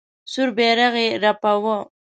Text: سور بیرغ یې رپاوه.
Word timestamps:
سور 0.31 0.49
بیرغ 0.57 0.93
یې 1.03 1.07
رپاوه. 1.23 1.77